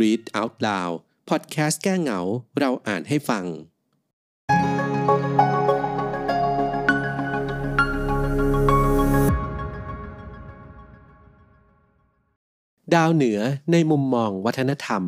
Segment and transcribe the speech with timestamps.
[0.00, 0.94] Read Out Loud
[1.28, 2.20] พอดแคสต์แก้เหงา
[2.58, 3.44] เราอ่านให้ฟัง
[12.94, 13.40] ดาวเหนือ
[13.72, 15.02] ในมุมมองวัฒนธรรม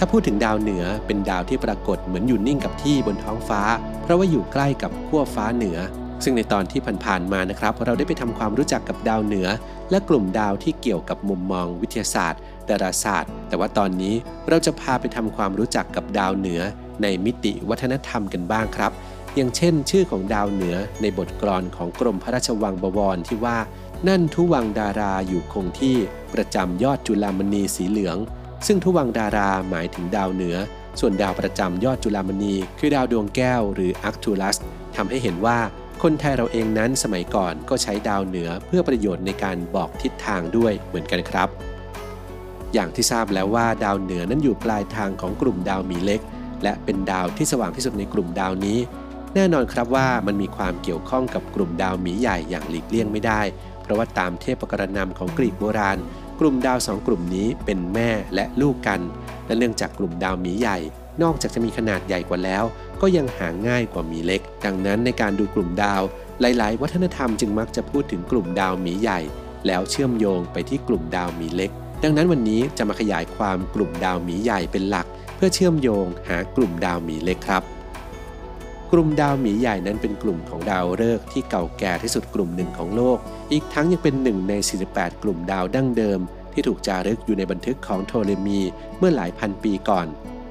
[0.00, 3.62] ถ้าพูดถึงดาวเหนือเป็นดาวที่ปรากฏเหมือนอยู่นิ่งกับที่บนท้องฟ้า
[4.02, 5.78] เพราะว่าอยู่ใกล้กับขั้วฟ้าเหนือ
[6.24, 9.48] ซึ่งในตอนที่ผ่านๆมานะครับ เราได้ไปทำความรู้จักกับดาวเหนือ
[9.90, 14.14] และกลุ่มดาวที่เกี่ยวกับมุมมองวิทยาศาสตร์ดาราศาสตร์ แต่ว่าตอนนี้
[14.48, 16.60] เราจะพาไปทำความรู้จักกับดาวเหนือ
[17.02, 18.92] ในมิติวัฒนธรรมกันบ้างครับ
[19.36, 23.58] อย่างเช่น ชื่อของดาวเหนือในบทกลอนของกรมพระราชวังบวรที่ว่า
[24.08, 25.96] นั่นทุวังดาราอยู่คงที่
[26.34, 28.16] ประจำยอดจุลามณีสีเหลือง
[28.66, 30.56] ซึ่งทุวังดาราหมายถึงดาวเหนือ
[31.00, 34.56] ส่วนดาวประจำยอดจุลามณี คือดาวดวงแก้วหรืออาร์คทูลัส
[34.96, 35.58] ทำให้เห็นว่า
[36.02, 41.48] คนไทยเราเองนั้นสมัยก่อนก็ใช้ดาวเหนือเพื่อประโยชน์ในการบอกทิศทางด้วยเหมือนกันครับ
[42.74, 46.20] อย่างที่ทราบแล้วว่าดาวเหนือนั้นอยู่ปลายทางของกลุ่มดาวหมีเล็ก
[46.62, 48.78] และเป็นดาวที่สว่างที่สุดในกลุ่มดาวนี้
[49.34, 53.40] แน่นอนครับว่ามันมีความเกี่ยวข้องกับกลุ่มดาวหมีใหญ่อย่างหลีกเลี่ยงไม่ได้
[53.82, 55.98] เพราะว่าตามเทพกรณำของกรีกโบราณ
[56.40, 59.00] กลุ่มดาวสองกลุ่มนี้เป็นแม่และลูกกัน
[59.46, 60.78] และเนื่องจากกลุ่มดาวหมีใหญ่
[61.22, 62.64] นอกจากจะมีขนาดใหญ่กว่าแล้ว
[63.00, 66.02] ก็ยังหาง่ายกว่าหมีเล็ก ดังนั้นในการดูกลุ่มดาว
[66.40, 69.20] หลาย ๆ วัฒนธรรมจึงมักจะพูดถึงกลุ่มดาวหมีใหญ่
[69.66, 71.70] แล้วเชื่อมโยงไปที่กลุ่มดาวหมีเล็ก
[72.02, 77.77] ดังนั้นวันนี้จะมาขยายความกลุ่มดาวหมีใหญ่เป็นหลัก เพื่อเชื่อมโยงหากลุ่มดาวหมีเล็กครับ
[78.92, 83.18] กลุ่มดาวหมีใหญ่นั้นเป็นกลุ่มของดาวฤกษ์ที่เก่าแก่ที่สุดกลุ่มหนึ่งของโลก
[83.52, 84.54] อีกทั้งยังเป็นหนึ่งใน
[84.88, 86.20] 48 กลุ่มดาวดั้งเดิม
[86.52, 88.60] ที่ถูกจารึกอยู่ในบันทึกของโทเลมี
[88.98, 90.06] เมื่อหลายพันปีก่อน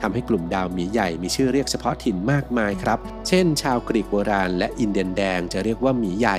[0.00, 6.38] ทำให้กลุ่มดาวหมีใหญ่มีชื่อเรียกเฉพาะถิ่นมากมายครับ เช่น ชาวกรีกโบราณและอินเดียนแดงจะเรียกว่าหมีใหญ่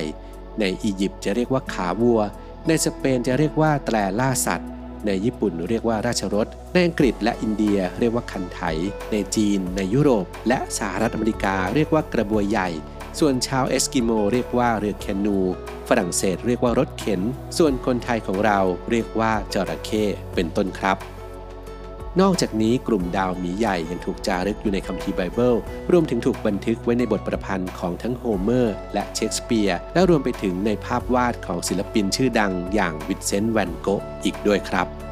[0.60, 2.20] ในอียิปต์จะเรียกว่าขาวัว
[2.66, 4.68] ในสเปนจะเรียกว่าแตรล่าสัตว์
[5.06, 8.60] ในญี่ปุ่นเรียกว่าราชรถ ในอังกฤษและอินเดียเรียกว่าคันไถ
[9.12, 12.68] ในจีน ในยุโรป และสหรัฐอเมริกาเรียกว่ากระบวยใหญ่
[13.18, 15.38] ส่วนชาวเอสกิโมเรียกว่าเรือแคนู
[15.88, 17.20] ฝรั่งเศสเรียกว่ารถเข็น
[17.58, 18.58] ส่วนคนไทยของเรา
[18.90, 20.98] เรียกว่าจระเข้เป็นต้นครับ
[22.22, 25.54] นอกจากนี้กลุ่มดาวหมีใหญ่ยังถูกจารึกอยู่ในคัมภีร์ไบเบิล
[25.92, 35.03] รวมถึงถูกบันทึกไว้ในบทประพันธ์ของทั้งโฮเมอร์ และเชคสเปียร์ และรวมไปถึงในภาพวาดของศิลปินชื่อดังอย่างวินเซนต์แวนโกะอีกด้วยครับ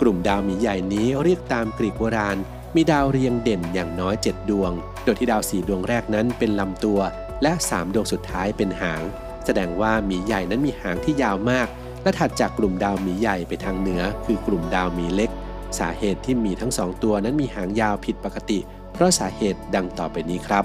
[0.00, 2.38] กลุ่มดาวหมีใหญ่นี้เรียกตามกรีกโบราณ
[2.74, 4.72] มีดาวเรียงเด่นอย่างน้อย 7 ดวง
[5.04, 7.00] โดยที่ดาวสี่ดวงแรกนั้นเป็นลำตัว
[7.42, 9.02] และ 3 ดวงสุดท้ายเป็นหาง
[9.44, 11.68] แสดงว่าหมีใหญ่นั้นมีหางที่ยาวมาก
[12.02, 15.30] และถัดจากกลุ่มดาวหมีใหญ่ไปทางเหนือ คือกลุ่มดาวหมีเล็ก
[15.78, 18.58] สาเหตุที่หมีทั้งสองตัวนั้นมีหางยาวผิดปกติ
[18.92, 20.64] เพราะสาเหตุดังต่อไปนี้ครับ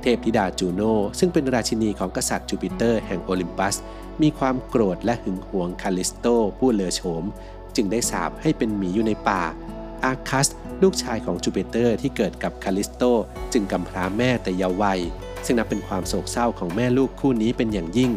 [0.00, 3.76] เทพธิดาจูโน่ซึ่งเป็นราชินีของกษัตริย์จูปิเตอร์แห่งโอลิมปัส
[4.22, 6.26] มีความโกรธและหึงหวงคาลิสโต
[6.58, 7.24] ผู้เลอโฉม
[7.76, 9.42] จึงได้สาปให้เป็นหมีอยู่ในป่า
[10.04, 10.48] อาคัส
[10.82, 13.02] ลูกชายของจูปิเตอร์ที่เกิดกับคาลิสโต
[13.52, 15.00] จึงกำพร้าแม่แต่เยาว์วัย
[15.44, 18.12] ซึ่งนับเป็นความโศกเศร้าของแม่ลูกคู่นี้เป็นอย่างยิ่ง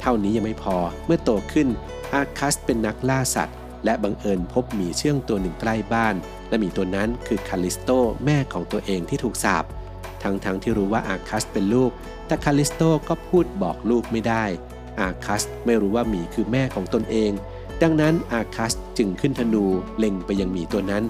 [0.00, 0.76] เท่านี้ยังไม่พอ
[1.06, 1.68] เมื่อโตขึ้น
[2.14, 6.14] อาคัสเป็นนักล่าสัตว์ และบังเอิญพบหมีเชื่องตัวหนึ่งใกล้บ้าน
[6.48, 7.90] และหมีตัวนั้นคือคาลิสโต
[8.24, 9.64] แม่ของตัวเองที่ถูกสาป
[10.22, 11.90] ทั้งๆที่รู้ว่าอาคัสเป็นลูก
[12.26, 14.44] แต่คาลิสโตก็พูดบอกลูกไม่ได้
[15.00, 17.32] อาคัสไม่รู้ว่าหมีคือแม่ของตนเอง
[17.82, 19.64] ดังนั้นอาคัสจึงขึ้นธนู
[19.98, 21.04] เล็งไปยังหมีตัวนั้น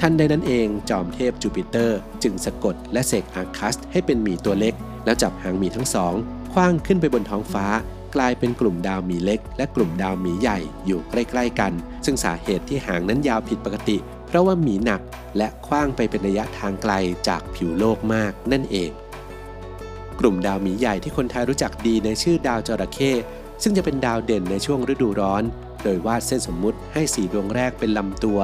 [0.00, 6.14] ทันใดนั้นเองจอมเทพจูปิเตอร์ จึงสะกดและเสกอาคัสให้เป็นหมีตัวเล็ก แล้วจับหางหมีทั้งสอง
[6.52, 7.66] คว้างขึ้นไปบนท้องฟ้า
[8.14, 11.72] กลายเป็นกลุ่มดาวหมีเล็ก และกลุ่มดาวหมีใหญ่อยู่ใกล้ๆกัน
[12.04, 13.96] ซึ่งสาเหตุที่หางนั้นยาวผิดปกติ
[14.26, 15.00] เพราะว่าหมีหนัก
[15.36, 16.92] และคว้างไปเป็นระยะทางไกล
[17.28, 18.90] จากผิวโลกมากนั่นเอง
[20.20, 23.12] กลุ่มดาวหมีใหญ่ที่คนไทยรู้จักดีในชื่อดาวจระเข้
[23.62, 25.42] ซึ่งจะเป็นดาวเด่นในช่วงฤดูร้อน
[25.82, 28.40] โดยวาดเส้นสมมุติให้สีดวงแรกเป็นลำตัว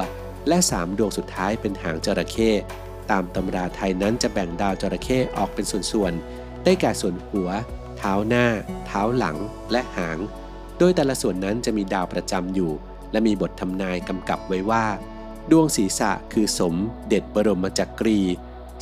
[0.47, 2.51] และ 3 ดวงสุดท้ายเป็นหางจระเข้
[3.11, 7.49] ตามตำราไทยนั้นจะแบ่งดาวจระเข้ออกเป็นส่วนๆ ได้แก่ส่วนหัว
[7.97, 8.45] เท้าหน้า
[8.87, 9.37] เท้าหลัง
[9.71, 10.17] และหาง
[10.77, 12.71] โดยแต่ละส่วนนั้นจะมีดาวประจำอยู่
[13.11, 14.85] และมีบททำนายกำกับไว้ว่า
[15.51, 16.75] ดวงศีรษะคือสม
[17.07, 18.19] เด็จบรมจักรี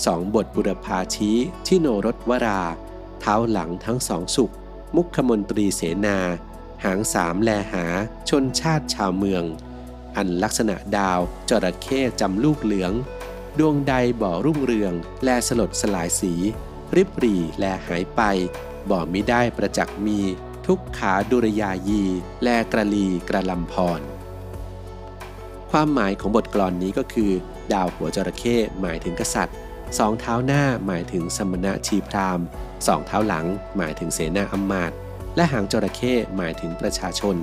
[0.06, 2.61] สองบทบุรพาชี้ที่โนรสวรา
[3.21, 4.53] เท้าหลังทั้งสองสุข
[4.95, 6.17] มุขมนตรีเสนา
[6.83, 7.85] หางสามแลหา
[8.29, 9.43] ชนชาติชาวเมือง
[10.17, 12.93] อันลักษณะดาวจระเข้จำลูกเหลือง
[13.59, 14.93] ดวงใดบ่อรุ่งเรือง
[15.23, 16.33] แลสลดสลายสี
[16.95, 18.21] ริบรีแลหายไป
[18.89, 20.19] บ่มิได้ประจักษ์มี
[20.67, 22.03] ทุกขาดุรยายี
[22.44, 24.01] แลกระลีกระลำพร
[25.71, 27.31] ความหมายของบทกลอนนี้ก็คือ
[27.73, 29.55] ดาวหัวจระเข้หมายถึงกษัตริย์
[29.99, 32.45] สองเท้าหน้าหมายถึงสมณะชีพราหมณ์
[32.88, 33.45] สองเท้าหลัง
[33.77, 34.97] หมายถึงเสนาอำมาตย์
[35.35, 37.35] และหางจระเข้หมายถึงประชาชน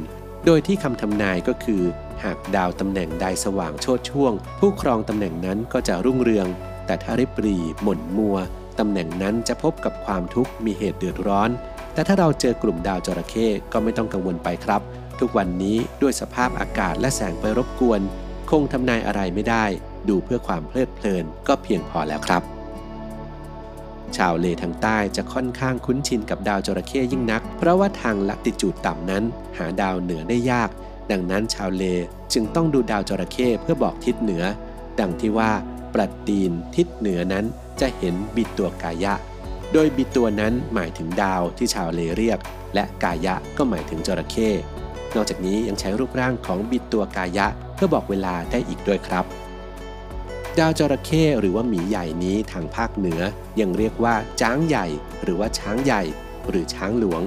[0.46, 1.82] โดยที่คำทำนายก็คือ
[2.24, 6.46] หากดาวตำแหน่งใดสว่างโชดช่วง ผู้ครองตำแหน่งนั้นก็จะรุ่งเรือง
[6.86, 8.36] แต่ถ้าริบหรีหม่นมัว
[8.78, 11.50] ตำแหน่งนั้นจะพบกับความทุกข์มีเหตุเดือดร้อน
[11.94, 14.82] แต่ถ้าเราเจอกลุ่มดาวจระเข้ก็ไม่ต้องกังวลไปครับ
[15.20, 18.00] ทุกวันนี้ด้วยสภาพอากาศและแสงไปรบกวน
[18.50, 19.64] คงทำนายอะไรไม่ได้
[20.08, 22.42] ดูเพื่อความเพลิดเพลินก็เพียงพอแล้วครับ
[24.16, 29.24] ชาวเลทางใต้จะค่อนข้างคุ้นชินกับดาวจระเข้ยิ่งนัก เพราะว่าทางลัติจูดต่ำนั้น
[29.58, 30.70] หาดาวเหนือได้ยาก
[31.10, 31.84] ดังนั้นชาวเล
[32.32, 34.44] จึงต้องดูดาวจระเข้เพื่อบอกทิศเหนือ
[35.00, 35.50] ดังที่ว่า
[35.94, 37.44] ปรัดตีนทิศเหนือนั้น
[37.80, 39.14] จะเห็นบิดตัวกายะ
[39.72, 42.38] โดยบิดตัวนั้นหมายถึงดาวที่ชาวเลเรียก
[42.74, 44.50] และกายะก็หมายถึงจระเข้
[45.14, 49.24] นอกจากนี้ยังใช้รูปร่างของบิดตัวกายะ เพื่อบอกเวลาได้อีกด้วยครับ
[50.58, 53.20] ดาวจระเข้หรือว่าหมีใหญ่นี้ทางภาคเหนือ
[53.60, 54.86] ยังเรียกว่าจ้างใหญ่
[55.22, 56.02] หรือว่าช้างใหญ่
[56.48, 57.22] หรือช้างหลวง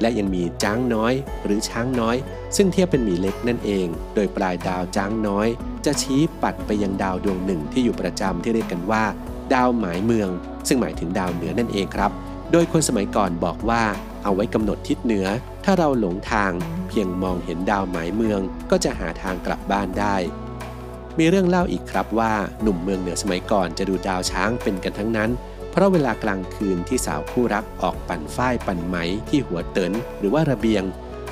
[0.00, 2.16] และยังมีจ้างน้อย หรือช้างน้อย
[2.56, 5.48] ซึ่งเทียบเป็นหมีเล็กนั่นเอง โดยปลายดาวจ้างน้อย
[5.86, 9.04] จะชี้ปัดไปยังดาวดวงหนึ่งที่อยู่ประจำที่เรียกกันว่า
[9.54, 10.30] ดาวหมายเมือง
[10.68, 12.10] ซึ่งหมายถึงดาวเหนือนั่นเองครับ
[12.52, 13.82] โดยคนสมัยก่อนบอกว่า
[14.22, 15.26] เอาไว้กำหนดทิศเหนือ
[15.64, 16.52] ถ้าเราหลงทาง
[16.88, 20.16] เพียงมองเห็นดาวหมายเมือง ก็จะหาทางกลับบ้านได้
[21.18, 22.32] มีเรื่องเล่าอีกครับว่า
[22.62, 25.30] หนุ่มเมืองเหนือสมัยก่อนจะดูดาวช้างเป็นกันทั้งนั้น
[25.70, 28.96] เพราะเวลากลางคืนที่สาวคู่รักออกปั่นฝ้ายปั่นไหม
[29.28, 30.82] ที่หัวเตินหรือว่าระเบียง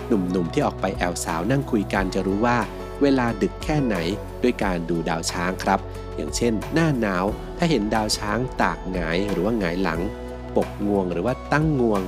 [0.06, 2.58] หนุ่มๆที่ออกไปแอลสาวนั่งคุยกันจะรู้ว่า
[3.02, 3.96] เวลาดึกแค่ไหน
[4.42, 5.80] ด้วยการดูดาวช้างครับ
[6.16, 7.24] อย่างเช่น หน้าหนาว
[7.58, 10.00] ถ้าเห็นดาวช้างตากหงายหรือว่าหงายหลัง
[10.56, 12.00] ปกงวงหรือว่าตั้งงวง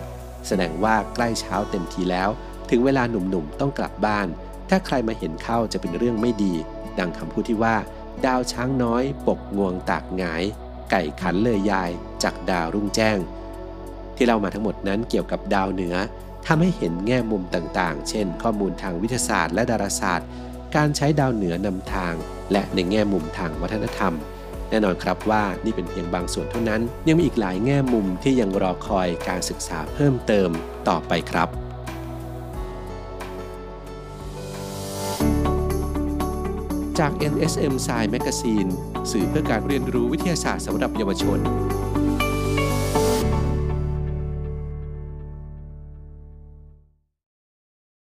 [0.46, 2.28] แสดงว่าใกล้เช้าเต็มทีแล้ว
[2.70, 4.26] ถึงเวลาหนุ่มๆต้องกลับบ้าน
[4.70, 6.54] ถ้าใครมาเห็นเข้าจะเป็นเรื่องไม่ดี
[6.98, 7.76] ดังคำพูดที่ว่า
[8.26, 10.44] ดาวช้างน้อย ปกงวงตากหงาย
[10.90, 11.90] ไก่ขันเลยยาย
[12.22, 13.18] จากดาวรุ่งแจ้ง
[14.16, 15.94] ที่เรามาทั้งหมดนั้นเกี่ยวกับดาวเหนือ
[16.46, 20.28] ทำให้เห็นแง่มุมต่างๆ เช่น ข้อมูลทางวิทยาศาสตร์และดาราศาสตร์
[20.76, 22.14] การใช้ดาวเหนือนำทาง
[22.52, 24.14] และในแง่มุมทางวัฒนธรรม
[24.70, 30.50] แน่นอนครับว่านี่เป็นเพียงบางส่วนเท่านั้น ยังมีอีกหลายแง่มุมที่ยังรอคอยการศึกษาเพิ่มเติม
[30.88, 31.63] ต่อไปครับ
[36.98, 38.70] จาก NSM Science Magazine
[39.10, 41.38] สื่อเพื่อการเรียนรู้วิทยาศาสตร์สำหรับเยาวชน